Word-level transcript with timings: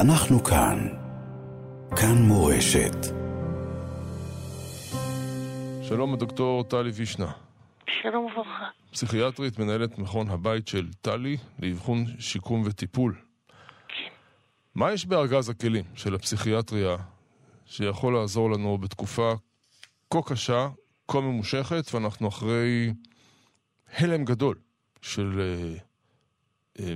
אנחנו 0.00 0.44
כאן. 0.44 0.88
כאן 1.96 2.22
מורשת. 2.22 2.96
שלום 5.82 6.14
הדוקטור 6.14 6.64
טלי 6.64 6.90
וישנה. 6.90 7.32
שלום 8.02 8.24
וברכה. 8.24 8.68
פסיכיאטרית, 8.92 9.58
מנהלת 9.58 9.98
מכון 9.98 10.28
הבית 10.30 10.68
של 10.68 10.92
טלי 11.00 11.36
לאבחון 11.58 12.04
שיקום 12.18 12.62
וטיפול. 12.64 13.14
כן. 13.88 14.08
מה 14.74 14.92
יש 14.92 15.06
בארגז 15.06 15.48
הכלים 15.48 15.84
של 15.94 16.14
הפסיכיאטריה 16.14 16.96
שיכול 17.66 18.14
לעזור 18.14 18.50
לנו 18.50 18.78
בתקופה 18.78 19.32
כה 20.10 20.22
קשה, 20.26 20.68
כה 21.08 21.20
ממושכת, 21.20 21.94
ואנחנו 21.94 22.28
אחרי 22.28 22.92
הלם 23.98 24.24
גדול 24.24 24.58
של 25.02 25.40
אה, 25.40 25.74
אה, 26.80 26.94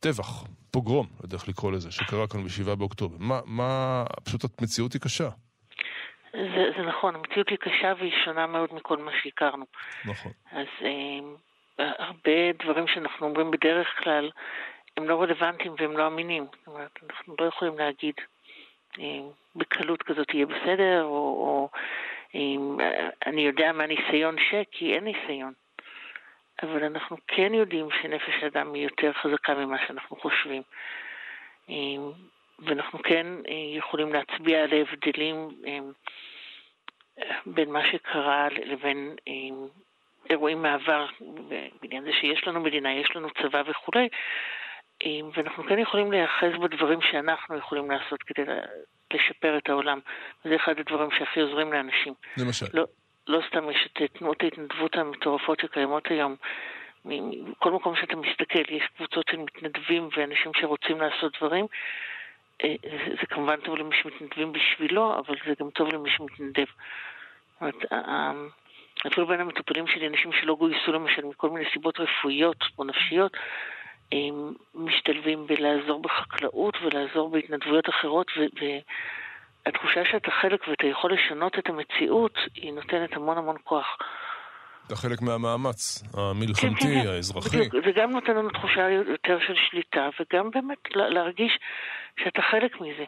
טבח, 0.00 0.44
פוגרום, 0.70 1.06
לא 1.10 1.24
יודע 1.24 1.36
איך 1.36 1.48
לקרוא 1.48 1.72
לזה, 1.72 1.90
שקרה 1.90 2.26
כאן 2.28 2.40
ב-7 2.44 2.74
באוקטובר. 2.74 3.16
מה, 3.18 3.40
מה, 3.46 4.04
פשוט 4.24 4.44
המציאות 4.60 4.92
היא 4.92 5.00
קשה. 5.00 5.28
זה, 6.32 6.64
זה 6.76 6.82
נכון, 6.82 7.14
המציאות 7.14 7.48
היא 7.48 7.58
קשה 7.58 7.92
והיא 7.98 8.12
שונה 8.24 8.46
מאוד 8.46 8.74
מכל 8.74 8.96
מה 8.96 9.10
שהכרנו. 9.22 9.64
נכון. 10.04 10.32
אז 10.52 10.66
אה, 10.82 11.90
הרבה 11.98 12.52
דברים 12.64 12.86
שאנחנו 12.94 13.26
אומרים 13.26 13.50
בדרך 13.50 13.88
כלל 14.02 14.30
הם 14.96 15.08
לא 15.08 15.22
רלוונטיים 15.22 15.74
והם 15.78 15.96
לא 15.96 16.06
אמינים. 16.06 16.46
זאת 16.58 16.66
אומרת, 16.66 16.98
אנחנו 17.10 17.34
לא 17.40 17.44
יכולים 17.44 17.78
להגיד 17.78 18.14
אה, 18.98 19.04
בקלות 19.56 20.02
כזאת 20.02 20.34
יהיה 20.34 20.46
בסדר, 20.46 21.02
או, 21.02 21.10
או 21.10 21.68
אה, 22.34 23.08
אני 23.26 23.40
יודע 23.40 23.72
מה 23.72 23.86
ניסיון 23.86 24.36
ש, 24.38 24.54
כי 24.70 24.94
אין 24.94 25.04
ניסיון. 25.04 25.52
אבל 26.62 26.84
אנחנו 26.84 27.16
כן 27.26 27.54
יודעים 27.54 27.88
שנפש 28.02 28.42
האדם 28.42 28.74
היא 28.74 28.84
יותר 28.84 29.12
חזקה 29.12 29.54
ממה 29.54 29.76
שאנחנו 29.86 30.16
חושבים. 30.16 30.62
אה, 31.70 31.74
ואנחנו 32.58 32.98
כן 33.02 33.26
אה, 33.48 33.76
יכולים 33.78 34.12
להצביע 34.12 34.62
על 34.62 34.72
ההבדלים 34.72 35.48
אה, 35.66 35.78
בין 37.46 37.70
מה 37.70 37.80
שקרה 37.92 38.48
לבין 38.48 39.16
אירועים 40.30 40.62
מעבר, 40.62 41.06
בעניין 41.82 42.04
זה 42.04 42.10
שיש 42.20 42.46
לנו 42.46 42.60
מדינה, 42.60 42.92
יש 42.92 43.16
לנו 43.16 43.28
צבא 43.42 43.62
וכולי, 43.66 44.08
ואנחנו 45.34 45.64
כן 45.64 45.78
יכולים 45.78 46.12
להיאחז 46.12 46.48
בדברים 46.62 46.98
שאנחנו 47.02 47.56
יכולים 47.56 47.90
לעשות 47.90 48.22
כדי 48.22 48.42
לשפר 49.14 49.58
את 49.58 49.68
העולם. 49.68 50.00
וזה 50.44 50.56
אחד 50.56 50.78
הדברים 50.78 51.10
שהכי 51.10 51.40
עוזרים 51.40 51.72
לאנשים. 51.72 52.14
למשל? 52.36 52.66
לא, 52.74 52.84
לא 53.28 53.40
סתם 53.48 53.70
יש 53.70 53.88
את 53.92 54.12
תנועות 54.18 54.42
ההתנדבות 54.42 54.96
המטורפות 54.96 55.60
שקיימות 55.60 56.06
היום. 56.06 56.36
מכל 57.04 57.70
מקום 57.72 57.96
שאתה 57.96 58.16
מסתכל, 58.16 58.74
יש 58.74 58.84
קבוצות 58.96 59.24
של 59.30 59.36
מתנדבים 59.36 60.08
ואנשים 60.16 60.52
שרוצים 60.54 61.00
לעשות 61.00 61.36
דברים. 61.38 61.66
אה, 62.64 62.74
זה, 63.20 63.26
כמובן 63.26 63.60
טוב 63.60 63.76
למי 63.76 63.96
שמתנדבים 64.02 64.52
בשבילו, 64.52 65.18
אבל 65.18 65.34
זה 65.46 65.52
גם 65.60 65.70
טוב 65.70 65.92
למי 65.94 66.10
שמתנדב. 66.10 66.64
זאת 66.64 67.60
אומרת, 67.60 67.92
אפילו 69.06 69.26
בין 69.26 69.40
המטופלים 69.40 69.86
שלי, 69.86 70.06
אנשים 70.06 70.32
שלא 70.32 70.54
גויסו 70.54 70.92
למשל 70.92 71.24
מכל 71.24 71.50
מיני 71.50 71.70
סיבות 71.72 72.00
רפואיות 72.00 72.56
או 72.78 72.84
נפשיות, 72.84 73.36
משתלבים 74.74 75.46
בלעזור 75.46 76.02
בחקלאות 76.02 76.74
ולעזור 76.82 77.30
בהתנדבויות 77.30 77.88
אחרות, 77.88 78.26
והתחושה 79.70 80.04
שאתה 80.10 80.30
חלק 80.30 80.68
ואתה 80.68 80.86
יכול 80.86 81.12
לשנות 81.12 81.58
את 81.58 81.68
המציאות, 81.68 82.38
היא 82.54 82.72
נותנת 82.72 83.12
המון 83.12 83.38
המון 83.38 83.56
כוח. 83.64 83.96
אתה 84.86 84.96
חלק 84.96 85.22
מהמאמץ 85.22 86.02
המלחמתי, 86.14 86.84
כן, 86.84 86.94
כן, 86.94 87.02
כן. 87.02 87.08
האזרחי. 87.08 87.48
בדיוק, 87.48 87.74
זה 87.84 87.92
גם 87.96 88.10
נותן 88.10 88.36
לנו 88.36 88.50
תחושה 88.50 88.90
יותר 88.90 89.38
של 89.46 89.54
שליטה, 89.70 90.08
וגם 90.20 90.50
באמת 90.50 90.78
להרגיש 90.94 91.58
שאתה 92.20 92.42
חלק 92.42 92.80
מזה. 92.80 93.04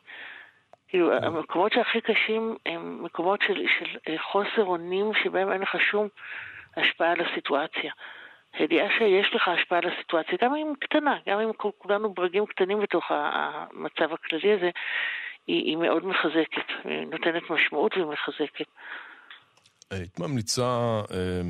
כאילו, 0.88 1.10
כן. 1.20 1.24
המקומות 1.24 1.72
שהכי 1.72 2.00
קשים 2.00 2.56
הם 2.66 3.04
מקומות 3.04 3.40
של, 3.46 3.66
של 3.78 3.98
אה, 4.08 4.16
חוסר 4.32 4.64
אונים 4.64 5.12
שבהם 5.24 5.52
אין 5.52 5.60
לך 5.60 5.76
שום 5.90 6.08
השפעה 6.76 7.12
על 7.12 7.20
הסיטואציה. 7.20 7.92
הידיעה 8.52 8.88
שיש 8.98 9.34
לך 9.34 9.48
השפעה 9.48 9.78
על 9.78 9.90
הסיטואציה, 9.90 10.38
גם 10.42 10.54
אם 10.54 10.72
קטנה, 10.80 11.16
גם 11.28 11.40
אם 11.40 11.52
כולנו 11.78 12.14
ברגים 12.14 12.46
קטנים 12.46 12.80
בתוך 12.80 13.04
המצב 13.08 14.12
הכללי 14.12 14.52
הזה, 14.52 14.70
היא, 15.46 15.64
היא 15.64 15.76
מאוד 15.76 16.06
מחזקת, 16.06 16.84
היא 16.84 17.06
נותנת 17.06 17.50
משמעות 17.50 17.96
והיא 17.96 18.06
מחזקת. 18.06 18.66
היית 19.90 20.18
ממליצה 20.20 20.62
אה, 21.10 21.40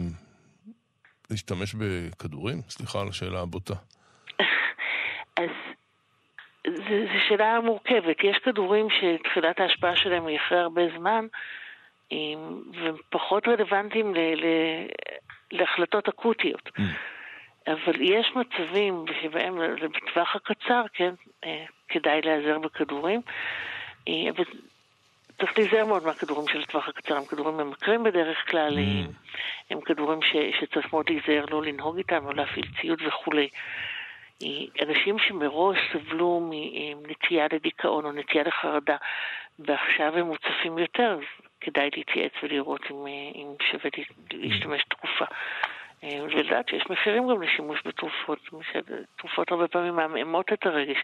להשתמש 1.30 1.74
בכדורים? 1.74 2.60
סליחה 2.68 3.00
על 3.00 3.08
השאלה 3.08 3.40
הבוטה. 3.40 3.74
אז 5.36 5.50
זו 6.66 7.20
שאלה 7.28 7.60
מורכבת. 7.60 8.16
יש 8.24 8.38
כדורים 8.38 8.86
שתחילת 8.90 9.60
ההשפעה 9.60 9.96
שלהם 9.96 10.26
היא 10.26 10.38
אחרי 10.38 10.58
הרבה 10.58 10.82
זמן, 10.98 11.26
והם 12.72 12.96
פחות 13.10 13.48
רלוונטיים 13.48 14.14
ל- 14.14 14.18
ל- 14.18 14.86
להחלטות 15.52 16.08
אקוטיות. 16.08 16.68
Mm. 16.68 16.82
אבל 17.66 18.00
יש 18.00 18.32
מצבים 18.36 19.04
שבהם 19.22 19.58
בטווח 19.80 20.36
הקצר, 20.36 20.82
כן, 20.92 21.14
אה, 21.44 21.64
כדאי 21.88 22.20
להיעזר 22.22 22.58
בכדורים. 22.58 23.20
אה, 24.08 24.30
אבל 24.30 24.44
צריך 25.38 25.58
להיזהר 25.58 25.86
מאוד 25.86 26.04
מהכדורים 26.04 26.48
של 26.48 26.60
הטווח 26.60 26.88
הקצר, 26.88 27.16
הם 27.16 27.24
כדורים 27.24 27.56
ממכרים 27.56 28.02
בדרך 28.02 28.50
כלל, 28.50 28.78
mm. 28.78 29.10
הם 29.70 29.80
כדורים 29.80 30.22
ש, 30.22 30.36
שצריך 30.60 30.92
מאוד 30.92 31.10
להיזהר 31.10 31.44
לא 31.50 31.62
לנהוג 31.62 31.98
איתם 31.98 32.26
או 32.26 32.32
להפעיל 32.32 32.66
ציוד 32.80 33.02
וכולי. 33.06 33.48
אנשים 34.82 35.18
שמראש 35.18 35.78
סבלו 35.92 36.50
מנטייה 37.02 37.46
לדיכאון 37.52 38.04
או 38.04 38.12
נטייה 38.12 38.44
לחרדה, 38.44 38.96
ועכשיו 39.58 40.18
הם 40.18 40.26
מוצפים 40.26 40.78
יותר, 40.78 41.18
כדאי 41.60 41.90
להתייעץ 41.96 42.32
ולראות 42.42 42.80
אם, 42.90 43.06
אם 43.34 43.46
שווה 43.70 43.90
להשתמש 44.32 44.82
תרופה. 44.84 45.24
ולדעת 46.02 46.68
שיש 46.68 46.82
מחירים 46.90 47.28
גם 47.28 47.42
לשימוש 47.42 47.80
בתרופות. 47.86 48.38
תרופות 49.18 49.50
הרבה 49.50 49.68
פעמים 49.68 49.96
מעמעמות 49.96 50.52
את 50.52 50.66
הרגש. 50.66 50.96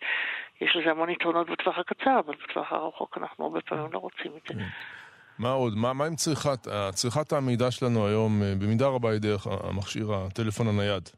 יש 0.60 0.76
לזה 0.76 0.90
המון 0.90 1.10
יתרונות 1.10 1.50
בטווח 1.50 1.78
הקצר, 1.78 2.20
אבל 2.26 2.34
בטווח 2.44 2.72
הרחוק 2.72 3.18
אנחנו 3.18 3.44
הרבה 3.44 3.60
פעמים 3.60 3.92
לא 3.92 3.98
רוצים 3.98 4.32
את 4.36 4.42
זה. 4.48 4.54
כן. 4.54 4.68
מה 5.38 5.50
עוד? 5.50 5.72
מה, 5.76 5.92
מה 5.92 6.06
עם 6.06 6.14
צריכת, 6.14 6.68
צריכת 6.90 7.32
המידע 7.32 7.70
שלנו 7.70 8.06
היום, 8.06 8.42
אה, 8.42 8.54
במידה 8.60 8.86
רבה 8.86 9.10
היא 9.10 9.20
דרך 9.20 9.46
המכשיר, 9.46 10.06
הטלפון 10.14 10.66
הנייד? 10.68 11.08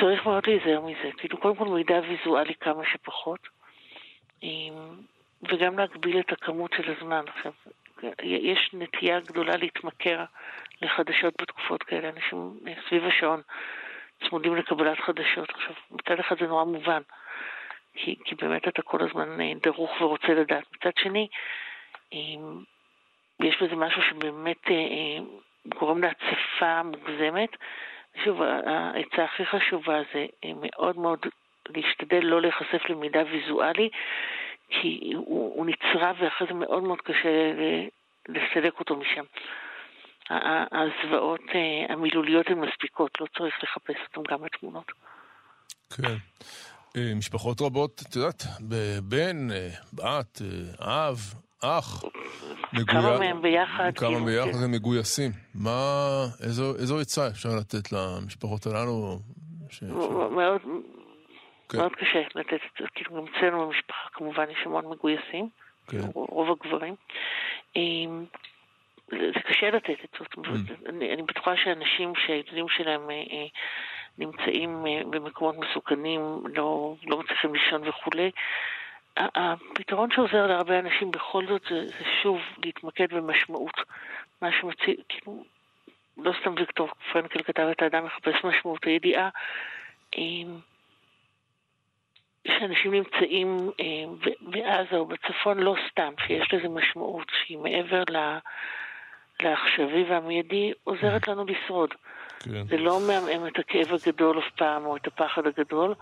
צריך 0.00 0.26
מאוד 0.26 0.46
להיזהר 0.46 0.80
מזה. 0.80 1.10
כאילו, 1.16 1.38
קודם 1.38 1.56
כל 1.56 1.68
מידע 1.68 2.00
ויזואלי 2.08 2.54
כמה 2.60 2.82
שפחות, 2.92 3.40
וגם 5.42 5.78
להגביל 5.78 6.20
את 6.20 6.32
הכמות 6.32 6.70
של 6.76 6.94
הזמן. 6.96 7.24
עכשיו, 7.36 7.52
יש 8.22 8.70
נטייה 8.72 9.20
גדולה 9.20 9.56
להתמכר 9.56 10.24
לחדשות 10.82 11.34
בתקופות 11.40 11.82
כאלה. 11.82 12.08
אנשים 12.08 12.58
סביב 12.88 13.04
השעון 13.04 13.42
צמודים 14.28 14.56
לקבלת 14.56 15.00
חדשות. 15.00 15.50
עכשיו, 15.50 15.74
מצד 15.90 16.20
אחד 16.20 16.38
זה 16.40 16.46
נורא 16.46 16.64
מובן, 16.64 17.02
כי, 17.94 18.16
כי 18.24 18.34
באמת 18.34 18.68
אתה 18.68 18.82
כל 18.82 19.02
הזמן 19.02 19.40
אה, 19.40 19.52
דרוך 19.62 20.00
ורוצה 20.00 20.28
לדעת. 20.28 20.64
מצד 20.72 20.90
שני, 20.98 21.28
יש 23.40 23.62
בזה 23.62 23.76
משהו 23.76 24.02
שבאמת 24.02 24.70
אה, 24.70 24.74
אה, 24.74 25.18
גורם 25.78 26.02
להצפה 26.02 26.82
מוגזמת. 26.82 27.50
שוב, 28.24 28.42
העצה 28.42 29.24
הכי 29.24 29.46
חשובה 29.46 30.00
זה 30.14 30.26
מאוד 30.44 30.98
מאוד 30.98 31.26
להשתדל 31.68 32.20
לא 32.22 32.40
להיחשף 32.40 32.90
למידע 32.90 33.22
ויזואלי, 33.30 33.90
כי 34.68 35.12
הוא, 35.14 35.54
הוא 35.56 35.66
נצרב 35.66 36.16
ואחרי 36.18 36.46
זה 36.46 36.54
מאוד 36.54 36.82
מאוד 36.82 37.00
קשה 37.00 37.52
לסלק 38.28 38.80
אותו 38.80 38.96
משם. 38.96 39.24
הזוועות 40.30 41.40
אה, 41.54 41.94
המילוליות 41.94 42.46
הן 42.46 42.58
מספיקות, 42.58 43.20
לא 43.20 43.26
צריך 43.38 43.54
לחפש 43.62 43.96
אותן 44.16 44.34
גם 44.34 44.42
בתמונות. 44.42 44.92
כן. 45.96 46.16
אה, 46.96 47.12
משפחות 47.16 47.60
רבות, 47.60 48.02
את 48.08 48.16
יודעת, 48.16 48.42
בן, 49.02 49.50
אה, 49.50 49.68
בת, 49.92 50.42
אב, 50.80 51.34
אח, 51.64 52.04
כמה 52.86 53.18
מהם 53.18 53.42
ביחד. 53.42 53.90
כמה 53.96 54.08
כאילו, 54.08 54.24
ביחד 54.24 54.52
כן. 54.52 54.64
הם 54.64 54.72
מגויסים. 54.72 55.30
מה, 55.54 56.24
איזו, 56.42 56.74
איזו 56.76 57.00
עצה 57.00 57.28
אפשר 57.28 57.48
לתת 57.60 57.92
למשפחות 57.92 58.66
הללו? 58.66 59.18
ש... 59.70 59.82
מאוד, 59.82 60.60
כן. 61.68 61.78
מאוד 61.78 61.92
קשה 61.92 62.20
לתת 62.34 62.52
את 62.52 62.78
זה. 62.80 62.84
כאילו 62.94 63.16
גם 63.16 63.24
אצלנו 63.26 63.66
במשפחה 63.66 64.08
כמובן 64.12 64.44
יש 64.50 64.58
המון 64.66 64.84
מגויסים, 64.86 65.48
כן. 65.86 65.98
רוב 66.14 66.48
הגברים. 66.50 66.94
זה 69.10 69.40
קשה 69.48 69.70
לתת 69.70 70.16
זאת. 70.18 70.32
Mm. 70.32 70.88
אני, 70.88 71.14
אני 71.14 71.22
בטוחה 71.22 71.56
שאנשים 71.56 72.12
שהילדים 72.26 72.68
שלהם 72.68 73.10
אה, 73.10 73.14
אה, 73.14 73.46
נמצאים 74.18 74.86
אה, 74.86 75.00
במקומות 75.10 75.56
מסוכנים, 75.58 76.20
לא, 76.54 76.94
לא 77.06 77.18
מצליחים 77.18 77.54
לישון 77.54 77.88
וכולי, 77.88 78.30
הפתרון 79.16 80.10
שעוזר 80.10 80.46
להרבה 80.46 80.78
אנשים 80.78 81.10
בכל 81.10 81.46
זאת 81.46 81.62
זה, 81.70 81.86
זה 81.86 82.04
שוב 82.22 82.40
להתמקד 82.64 83.14
במשמעות. 83.14 83.76
מה 84.42 84.48
שמציע, 84.60 84.94
כאילו, 85.08 85.44
לא 86.16 86.32
סתם 86.40 86.54
ויקטור 86.56 86.88
פרנקל 87.12 87.42
כתב 87.42 87.68
את 87.70 87.82
האדם 87.82 88.04
מחפש 88.04 88.44
משמעות 88.44 88.84
הידיעה. 88.84 89.28
שאנשים 92.48 92.94
נמצאים 92.94 93.70
בעזה 94.40 94.96
או 94.96 95.06
בצפון 95.06 95.58
לא 95.58 95.76
סתם, 95.90 96.12
שיש 96.26 96.54
לזה 96.54 96.68
משמעות 96.68 97.32
שהיא 97.44 97.58
מעבר 97.58 98.02
ל... 98.10 98.38
לעכשווי 99.44 100.10
והמיידי, 100.10 100.72
עוזרת 100.84 101.28
לנו 101.28 101.44
לשרוד. 101.44 101.90
כן. 102.38 102.66
זה 102.66 102.76
לא 102.76 103.00
מעמעם 103.06 103.46
את 103.46 103.58
הכאב 103.58 103.86
הגדול 103.92 104.38
אף 104.38 104.50
פעם, 104.56 104.86
או 104.86 104.96
את 104.96 105.06
הפחד 105.06 105.42
הגדול, 105.46 105.94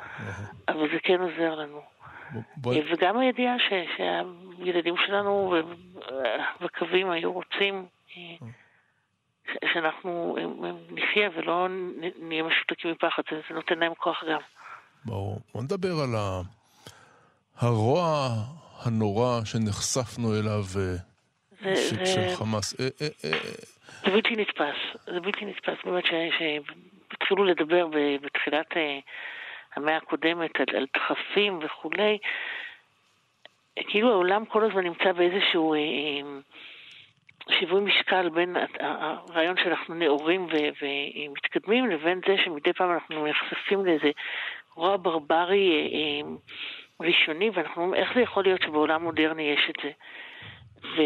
אבל 0.68 0.88
זה 0.92 0.98
כן 1.02 1.20
עוזר 1.20 1.54
לנו. 1.54 1.80
בוא... 2.56 2.74
וגם 2.92 3.18
הידיעה 3.18 3.54
ש... 3.58 3.72
שהילדים 3.96 4.94
שלנו 5.06 5.54
בקווים 6.60 7.10
היו 7.10 7.32
רוצים 7.32 7.86
אה, 8.16 8.48
שאנחנו 9.72 10.36
נחיה 10.90 11.28
ולא 11.36 11.66
נהיה 12.22 12.42
משותקים 12.42 12.90
מפחד, 12.90 13.22
זה 13.30 13.54
נותן 13.54 13.78
להם 13.78 13.92
כוח 13.94 14.24
גם. 14.30 14.40
ברור. 15.04 15.40
בוא 15.54 15.62
נדבר 15.62 15.92
על 16.02 16.14
הרוע 17.58 18.28
הנורא 18.82 19.44
שנחשפנו 19.44 20.34
אליו 20.34 20.64
אה, 21.66 22.06
של 22.06 22.36
חמאס. 22.36 22.80
אה, 22.80 22.88
זה 24.04 24.10
בלתי 24.10 24.36
נתפס, 24.36 24.76
זה 25.06 25.20
בלתי 25.20 25.44
נתפס. 25.44 25.84
באמת 25.84 26.04
שהתחילו 26.06 27.44
לדבר 27.44 27.86
בתחילת 28.22 28.66
המאה 29.76 29.96
הקודמת 29.96 30.50
על, 30.60 30.76
על 30.76 30.86
דחפים 30.94 31.58
וכולי, 31.62 32.18
כאילו 33.76 34.10
העולם 34.10 34.44
כל 34.44 34.64
הזמן 34.64 34.84
נמצא 34.84 35.12
באיזשהו 35.12 35.74
אה, 35.74 35.78
אה, 35.78 37.58
שיווי 37.58 37.80
משקל 37.80 38.28
בין 38.28 38.56
הרעיון 38.80 39.56
שאנחנו 39.56 39.94
נאורים 39.94 40.46
ומתקדמים 40.82 41.90
לבין 41.90 42.20
זה 42.28 42.36
שמדי 42.44 42.72
פעם 42.72 42.92
אנחנו 42.92 43.26
נחשפים 43.26 43.84
לאיזה 43.84 44.10
רוע 44.74 44.96
ברברי 44.96 45.70
אה, 45.70 45.98
אה, 45.98 46.36
ראשוני, 47.00 47.50
ואנחנו 47.54 47.82
אומרים, 47.82 48.02
איך 48.02 48.14
זה 48.14 48.20
יכול 48.20 48.44
להיות 48.44 48.62
שבעולם 48.62 49.02
מודרני 49.02 49.42
יש 49.42 49.70
את 49.70 49.74
זה? 49.82 49.90
ו... 50.82 51.02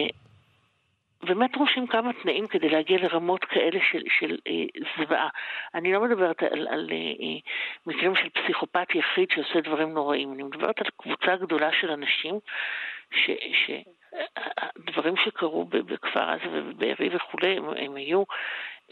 באמת 1.22 1.52
דרושים 1.52 1.86
כמה 1.86 2.12
תנאים 2.12 2.46
כדי 2.46 2.68
להגיע 2.68 2.98
לרמות 2.98 3.44
כאלה 3.44 3.78
של, 3.90 4.02
של 4.18 4.38
אה, 4.46 4.52
זוועה. 4.98 5.28
אני 5.74 5.92
לא 5.92 6.00
מדברת 6.00 6.42
על, 6.42 6.68
על 6.68 6.88
אה, 6.92 6.96
אה, 6.96 7.38
מקרים 7.86 8.16
של 8.16 8.28
פסיכופת 8.28 8.94
יחיד 8.94 9.30
שעושה 9.30 9.60
דברים 9.60 9.92
נוראים, 9.92 10.32
אני 10.32 10.42
מדברת 10.42 10.78
על 10.80 10.86
קבוצה 10.96 11.36
גדולה 11.36 11.70
של 11.80 11.90
אנשים 11.90 12.38
שדברים 14.76 15.16
שקרו 15.16 15.64
בכפר 15.64 16.30
עזה 16.30 16.44
ובבארי 16.52 17.16
וכולי, 17.16 17.56
הם, 17.56 17.64
הם 17.76 17.96
היו 17.96 18.22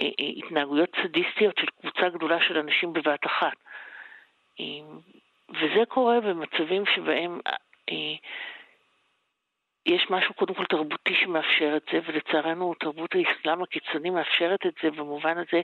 אה, 0.01 0.07
אה, 0.21 0.27
התנהגויות 0.37 0.91
סדיסטיות 1.03 1.59
של 1.59 1.67
קבוצה 1.81 2.09
גדולה 2.09 2.39
של 2.49 2.59
אנשים 2.59 2.93
בבת 2.93 3.27
אחת. 3.27 3.57
אה, 4.61 4.65
וזה 5.51 5.87
קורה 5.89 6.21
במצבים 6.21 6.87
שבהם 6.95 7.41
אה, 7.91 8.15
יש 9.87 10.11
משהו 10.11 10.35
קודם 10.35 10.55
כל 10.55 10.65
תרבותי 10.65 11.15
שמאפשר 11.15 11.77
את 11.77 11.83
זה, 11.93 11.99
ולצערנו 12.07 12.75
תרבות 12.75 13.11
האסלאם 13.15 13.63
הקיצוני 13.63 14.11
מאפשרת 14.11 14.67
את 14.67 14.75
זה 14.83 14.91
במובן 14.91 15.39
הזה 15.39 15.61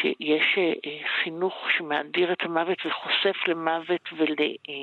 שיש 0.00 0.58
אה, 0.58 0.98
חינוך 1.22 1.54
שמאדיר 1.76 2.32
את 2.32 2.42
המוות 2.42 2.86
וחושף 2.86 3.36
למוות 3.48 4.12
ול, 4.16 4.28
אה, 4.40 4.74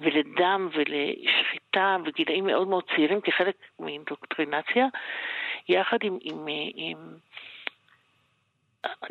ולדם 0.00 0.68
ולשחיטה 0.72 1.96
בגילאים 2.04 2.46
מאוד 2.46 2.68
מאוד 2.68 2.84
צעירים 2.96 3.20
כחלק 3.20 3.56
מאינדוקטרינציה, 3.80 4.86
יחד 5.68 5.98
עם, 6.02 6.18
עם, 6.22 6.48
אה, 6.48 6.54
עם 6.74 6.98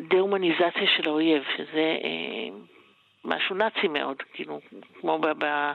דה-הומניזציה 0.00 0.88
של 0.96 1.08
האויב, 1.08 1.44
שזה 1.56 1.96
משהו 3.24 3.56
נאצי 3.56 3.88
מאוד, 3.88 4.16
כאילו, 4.32 4.60
כמו 5.00 5.18
ב... 5.18 5.26
ב 5.44 5.72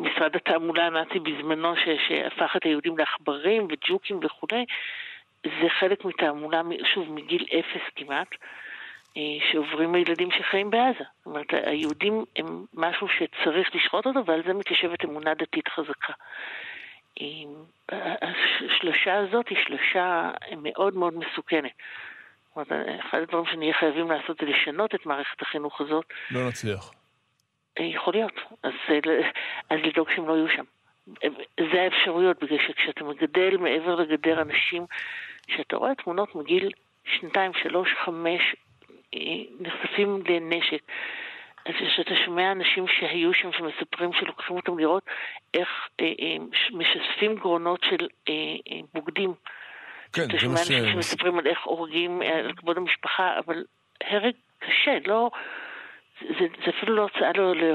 משרד 0.00 0.36
התעמולה 0.36 0.86
הנאצי 0.86 1.18
בזמנו 1.18 1.76
ש, 1.76 1.88
שהפך 2.08 2.56
את 2.56 2.64
היהודים 2.64 2.98
לעכברים 2.98 3.68
וג'וקים 3.70 4.20
וכולי, 4.22 4.64
זה 5.44 5.68
חלק 5.80 6.04
מתעמולה, 6.04 6.62
שוב, 6.94 7.12
מגיל 7.12 7.46
אפס 7.58 7.82
כמעט, 7.96 8.28
אה, 9.16 9.22
שעוברים 9.52 9.94
הילדים 9.94 10.28
שחיים 10.30 10.70
בעזה. 10.70 11.04
זאת 11.18 11.26
אומרת, 11.26 11.46
היהודים 11.52 12.24
הם 12.36 12.64
משהו 12.74 13.06
שצריך 13.08 13.74
לשחוט 13.74 14.06
אותו, 14.06 14.26
ועל 14.26 14.42
זה 14.46 14.52
מתיישבת 14.52 15.04
אמונה 15.04 15.34
דתית 15.34 15.68
חזקה. 15.68 16.12
אה, 17.20 18.14
השלושה 18.22 19.16
הזאת 19.16 19.48
היא 19.48 19.58
שלושה 19.66 20.30
מאוד 20.56 20.96
מאוד 20.96 21.14
מסוכנת. 21.14 21.72
זאת 22.56 22.70
אומרת, 22.70 23.00
אחד 23.00 23.18
הדברים 23.18 23.44
שנהיה 23.52 23.74
חייבים 23.74 24.10
לעשות 24.10 24.36
זה 24.40 24.46
לשנות 24.46 24.94
את 24.94 25.06
מערכת 25.06 25.42
החינוך 25.42 25.80
הזאת. 25.80 26.04
לא 26.30 26.48
נצליח. 26.48 26.99
יכול 27.78 28.12
להיות. 28.14 28.40
אז, 28.62 28.72
אה, 28.90 29.30
אז 29.70 29.78
לדאוג 29.84 30.10
שהם 30.10 30.28
לא 30.28 30.32
יהיו 30.34 30.48
שם. 30.48 30.64
זה 31.72 31.82
האפשרויות, 31.82 32.44
בגלל 32.44 32.58
שכשאתה 32.68 33.04
מגדל 33.04 33.56
מעבר 33.56 33.94
לגדר 33.94 34.42
אנשים, 34.42 34.86
שאתה 35.48 35.76
רואה 35.76 35.94
תמונות 35.94 36.34
מגיל 36.34 36.70
שנתיים, 37.04 37.52
שלוש, 37.62 37.88
חמש, 38.04 38.42
אה, 39.14 39.20
נחשפים 39.60 40.22
לנשק. 40.28 40.82
אז 41.66 41.74
כשאתה 41.74 42.14
שומע 42.24 42.52
אנשים 42.52 42.86
שהיו 42.88 43.34
שם, 43.34 43.50
שמספרים 43.52 44.12
שלוקחים 44.12 44.56
אותם 44.56 44.78
לראות 44.78 45.02
איך 45.54 45.68
אה, 46.00 46.06
אה, 46.06 46.36
משספים 46.72 47.34
גרונות 47.34 47.80
של 47.82 48.08
אה, 48.28 48.34
אה, 48.70 48.80
בוגדים. 48.94 49.34
כן, 50.12 50.22
זה 50.22 50.28
מה 50.28 50.32
ש... 50.32 50.34
אתה 50.34 50.38
שומע 50.38 50.60
אנשים 50.60 50.92
שמספרים 50.92 51.38
על 51.38 51.46
איך 51.46 51.58
הורגים, 51.64 52.22
על 52.22 52.52
כבוד 52.56 52.76
המשפחה, 52.76 53.38
אבל 53.38 53.64
הרג 54.00 54.34
קשה, 54.58 54.98
לא... 55.06 55.30
זה, 56.20 56.46
זה 56.64 56.70
אפילו 56.78 56.96
לא 56.96 57.02
הוצאה 57.02 57.32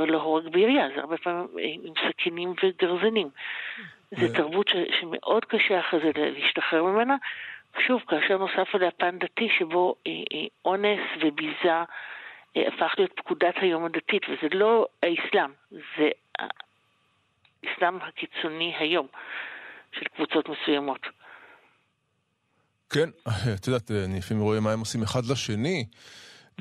להורג 0.07 0.47
בירייה, 0.47 0.87
זה 0.95 1.01
הרבה 1.01 1.17
פעמים 1.17 1.47
עם 1.83 1.93
סכינים 2.09 2.53
וגרזנים. 2.63 3.29
זו 4.11 4.33
תרבות 4.33 4.67
ש, 4.67 4.75
שמאוד 4.99 5.45
קשה 5.45 5.79
אחרי 5.79 5.99
זה 5.99 6.11
להשתחרר 6.15 6.83
ממנה. 6.83 7.15
שוב, 7.87 8.01
כאשר 8.07 8.37
נוסף 8.37 8.75
עליה 8.75 8.91
פן 8.91 9.19
דתי 9.19 9.47
שבו 9.59 9.95
אה, 10.07 10.11
אה, 10.11 10.47
אונס 10.65 10.99
וביזה 11.21 11.69
אה, 12.57 12.67
הפך 12.67 12.93
להיות 12.97 13.11
פקודת 13.15 13.53
היום 13.61 13.85
הדתית, 13.85 14.23
וזה 14.29 14.47
לא 14.55 14.87
האסלאם, 15.03 15.51
זה 15.71 16.09
האסלאם 17.63 17.97
הקיצוני 18.01 18.73
היום 18.79 19.07
של 19.91 20.05
קבוצות 20.15 20.49
מסוימות. 20.49 21.01
כן, 22.89 23.09
את 23.55 23.67
יודעת, 23.67 23.91
אני 23.91 24.17
לפעמים 24.17 24.43
רואה 24.43 24.59
מה 24.59 24.71
הם 24.71 24.79
עושים 24.79 25.03
אחד 25.03 25.25
לשני. 25.31 25.85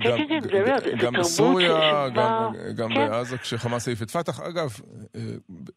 כן, 0.01 0.17
כן, 0.17 0.29
כן, 0.29 0.41
זה 0.41 0.61
לא, 0.61 0.79
זה 0.79 0.91
גם 0.99 1.13
בסוריה, 1.13 2.09
גם 2.77 2.89
כן. 2.95 2.95
בעזה, 2.95 3.39
כשחמאס 3.39 3.89
העיף 3.89 4.03
את 4.03 4.11
פת"ח. 4.11 4.41
אגב, 4.41 4.71
אה, 5.17 5.21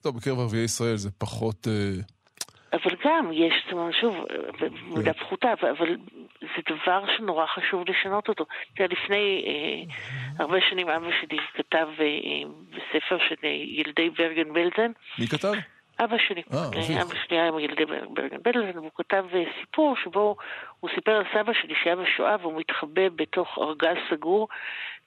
טוב, 0.02 0.18
בקרב 0.18 0.40
ערביי 0.40 0.64
ישראל 0.64 0.96
זה 0.96 1.10
פחות... 1.18 1.68
אה, 1.68 2.02
אבל 2.74 2.96
גם 3.06 3.32
יש, 3.34 3.54
זאת 3.66 3.74
אומרת, 3.74 3.94
שוב, 4.02 4.16
כן. 5.06 5.14
פחותה, 5.14 5.54
אבל 5.62 5.96
זה 6.42 6.62
דבר 6.70 7.04
שנורא 7.18 7.46
חשוב 7.46 7.84
לשנות 7.90 8.30
אותו. 8.30 8.46
תראה, 8.76 8.88
לפני 8.88 9.44
אה, 9.48 9.94
הרבה 10.40 10.58
שנים 10.70 10.90
אבא 10.90 11.10
שלי 11.22 11.38
כתב 11.54 11.88
בספר 12.70 13.18
של 13.30 13.48
ילדי 13.48 14.10
ברגן 14.10 14.54
בלזן. 14.54 14.92
מי 15.20 15.28
כתב? 15.28 15.54
אבא 16.00 16.18
שלי. 16.28 16.44
אה, 16.54 17.02
אבא 17.02 17.16
שלי 17.26 17.40
היה 17.40 17.52
מילדי 17.52 17.86
ברגן 17.86 18.38
בלזן, 18.44 18.78
והוא 18.78 18.92
כתב 18.96 19.26
אה, 19.34 19.44
סיפור 19.60 19.96
שבו 20.04 20.36
הוא 20.80 20.90
סיפר 20.96 21.12
על 21.12 21.24
סבא 21.34 21.54
שלי 21.54 21.76
שהיה 21.84 21.96
בשואה 21.96 22.36
והוא 22.42 22.60
מתחבא 22.60 23.10
בתוך 23.16 23.58
ארגז 23.62 23.98
סגור, 24.10 24.48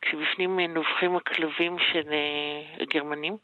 כשבפנים 0.03 0.61
אה, 0.61 0.67
נובחים 0.67 1.17
הכלבים 1.17 1.77
של 1.93 2.03
הגרמנים. 2.81 3.37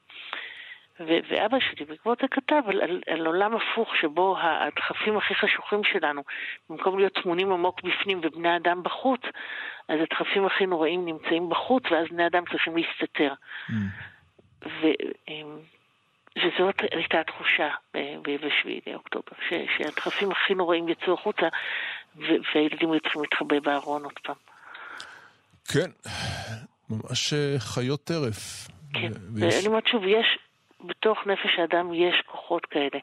ואבא 1.01 1.59
שלי 1.61 1.85
בעקבות 1.85 2.19
זה 2.23 2.29
כתב 2.29 2.63
על, 2.67 2.83
על, 2.83 3.03
על 3.07 3.27
עולם 3.27 3.57
הפוך 3.57 3.97
שבו 3.97 4.37
הדחפים 4.41 5.17
הכי 5.17 5.35
חשוכים 5.35 5.85
שלנו, 5.85 6.23
במקום 6.71 6.99
להיות 6.99 7.13
טמונים 7.23 7.53
עמוק 7.53 7.83
בפנים 7.83 8.21
ובני 8.23 8.57
אדם 8.57 8.83
בחוץ, 8.83 9.21
אז 9.89 10.01
הדחפים 10.01 10.47
הכי 10.47 10.67
נוראים 10.67 11.05
נמצאים 11.05 11.49
בחוץ 11.49 11.83
ואז 11.91 12.07
בני 12.11 12.27
אדם 12.27 12.45
צריכים 12.53 12.77
להסתתר. 12.77 13.33
Mm. 13.71 13.73
וזאת 16.37 16.83
הייתה 16.93 17.21
התחושה 17.21 17.69
ב-7 17.95 18.69
לאוקטובר, 18.87 19.37
שהדחפים 19.49 20.31
הכי 20.31 20.55
נוראים 20.55 20.89
יצאו 20.89 21.15
החוצה 21.15 21.49
והילדים 22.17 22.93
היו 22.93 23.01
צריכים 23.01 23.23
להתחבא 23.23 23.61
בארון 23.61 24.05
עוד 24.05 24.19
פעם. 24.23 24.37
כן, 25.73 25.91
ממש 26.91 27.33
אה, 27.33 27.55
חיות 27.59 28.05
טרף. 28.05 28.69
כן, 28.95 29.13
ואני 29.35 29.67
אומרת 29.67 29.87
שוב, 29.87 30.05
יש, 30.07 30.39
בתוך 30.81 31.27
נפש 31.27 31.59
האדם 31.59 31.95
יש 31.95 32.15
כוחות 32.27 32.67
כאלה, 32.67 32.99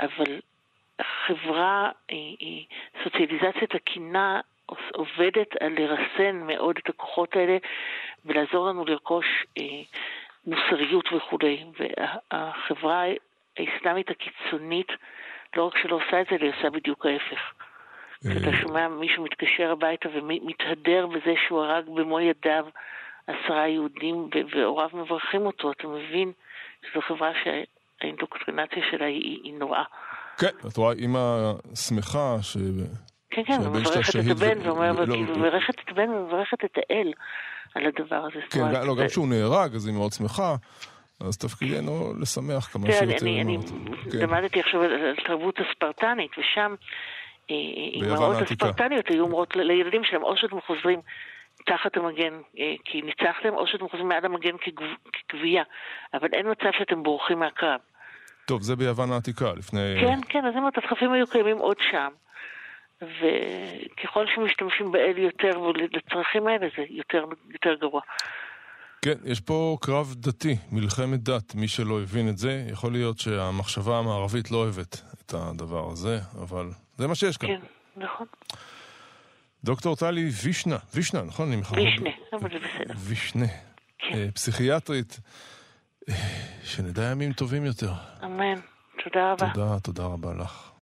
אבל 0.00 0.40
החברה, 0.98 1.90
סוציאליזציית 3.04 3.74
הקינה 3.74 4.40
עובדת 4.92 5.56
על 5.60 5.72
לרסן 5.78 6.36
מאוד 6.46 6.76
את 6.82 6.88
הכוחות 6.88 7.36
האלה 7.36 7.56
ולעזור 8.24 8.68
לנו 8.68 8.84
לרכוש 8.84 9.26
אה, 9.58 9.82
מוסריות 10.46 11.04
וכולי. 11.12 11.64
והחברה 11.78 13.04
האסלאמית 13.56 14.06
הקיצונית, 14.10 14.88
לא 15.56 15.66
רק 15.66 15.78
שלא 15.82 15.96
עושה 15.96 16.20
את 16.20 16.26
זה, 16.30 16.36
אלא 16.36 16.52
עושה 16.56 16.70
בדיוק 16.70 17.06
ההפך. 17.06 17.40
כשאתה 18.20 18.56
אה. 18.56 18.60
שומע 18.62 18.88
מישהו 18.88 19.24
מתקשר 19.24 19.70
הביתה 19.72 20.08
ומתהדר 20.14 21.06
בזה 21.06 21.34
שהוא 21.46 21.62
הרג 21.62 21.84
במו 21.94 22.20
ידיו 22.20 22.66
עשרה 23.26 23.68
יהודים 23.68 24.30
והוריו 24.54 24.88
מברכים 24.92 25.46
אותו, 25.46 25.72
אתה 25.72 25.88
מבין 25.88 26.32
שזו 26.82 27.00
חברה 27.00 27.30
שהאינדוקטרינציה 27.44 28.82
שלה 28.90 29.06
היא, 29.06 29.40
היא 29.44 29.54
נוראה. 29.54 29.84
כן, 30.38 30.68
את 30.68 30.76
רואה 30.76 30.92
אימא 30.92 31.52
שמחה 31.74 32.36
ש... 32.42 32.56
כן, 33.30 33.42
כן, 33.44 33.60
מברכת 33.60 34.16
את 34.16 34.30
הבן, 34.30 34.58
ו... 34.60 34.64
ואומר, 34.64 34.92
לא, 34.92 35.16
מברכת 35.16 35.74
את 35.74 35.88
הבן 35.88 36.08
ומברכת 36.08 36.64
את 36.64 36.78
האל 36.78 37.12
על 37.76 37.86
הדבר 37.86 38.16
הזה. 38.16 38.40
כן, 38.50 38.86
לא, 38.86 38.96
גם 38.96 39.06
כשהוא 39.06 39.28
נהרג, 39.28 39.74
אז 39.74 39.86
היא 39.86 39.94
מאוד 39.94 40.12
שמחה. 40.12 40.56
אז 41.20 41.38
תפקידנו 41.38 42.12
לשמח 42.20 42.66
כמה 42.72 42.86
שיותר. 42.92 43.26
אני, 43.26 43.58
כן. 44.12 44.18
למדתי 44.18 44.60
עכשיו 44.60 44.82
על 44.82 45.14
התרבות 45.18 45.58
הספרטנית, 45.60 46.30
ושם 46.38 46.74
אימהות 47.50 48.36
הספרטניות 48.42 49.08
היו 49.08 49.24
אומרות 49.24 49.56
לילדים 49.56 50.04
שלהם, 50.04 50.22
או 50.22 50.36
שאתם 50.36 50.60
חוזרים 50.66 51.00
תחת 51.66 51.96
המגן 51.96 52.34
אה, 52.58 52.74
כי 52.84 53.02
ניצחתם, 53.02 53.54
או 53.54 53.66
שאתם 53.66 53.88
חוזרים 53.88 54.08
מעל 54.08 54.24
המגן 54.24 54.56
כגבייה. 55.28 55.62
אבל 56.14 56.28
אין 56.32 56.50
מצב 56.50 56.70
שאתם 56.78 57.02
בורחים 57.02 57.38
מהקרב. 57.38 57.80
טוב, 58.46 58.62
זה 58.62 58.76
ביוון 58.76 59.12
העתיקה, 59.12 59.52
לפני... 59.56 59.96
כן, 60.00 60.18
כן, 60.28 60.46
אז 60.46 60.54
אם 60.56 60.66
הדחפים 60.66 61.12
היו 61.12 61.26
קיימים 61.26 61.58
עוד 61.58 61.76
שם. 61.90 62.08
וככל 63.02 64.26
שמשתמשים 64.34 64.92
באל 64.92 65.18
יותר 65.18 65.50
לצרכים 65.92 66.46
האלה, 66.46 66.66
זה 66.76 66.84
יותר, 66.90 67.24
יותר 67.50 67.74
גרוע. 67.80 68.00
כן, 69.02 69.14
יש 69.24 69.40
פה 69.40 69.76
קרב 69.80 70.14
דתי, 70.16 70.56
מלחמת 70.72 71.22
דת. 71.22 71.54
מי 71.54 71.68
שלא 71.68 72.02
הבין 72.02 72.28
את 72.28 72.38
זה, 72.38 72.66
יכול 72.72 72.92
להיות 72.92 73.18
שהמחשבה 73.18 73.98
המערבית 73.98 74.50
לא 74.50 74.56
אוהבת 74.56 75.02
את 75.14 75.34
הדבר 75.34 75.90
הזה, 75.92 76.18
אבל 76.42 76.66
זה 76.96 77.06
מה 77.06 77.14
שיש 77.14 77.36
כאן. 77.36 77.48
כן, 77.48 77.60
נכון. 77.96 78.26
דוקטור 79.64 79.96
טלי 79.96 80.28
וישנה, 80.44 80.76
וישנה, 80.94 81.22
נכון? 81.22 81.48
וישנה, 81.52 82.10
אבל 82.32 82.50
זה 82.50 82.58
בסדר. 82.58 82.94
וישנה. 82.96 83.46
כן. 83.98 84.14
אה, 84.14 84.30
פסיכיאטרית, 84.34 85.20
אה, 86.08 86.14
שנדע 86.64 87.10
ימים 87.12 87.32
טובים 87.32 87.64
יותר. 87.64 87.90
אמן. 88.24 88.60
תודה 89.04 89.32
רבה. 89.32 89.50
תודה, 89.54 89.80
תודה 89.80 90.04
רבה 90.04 90.34
לך. 90.34 90.75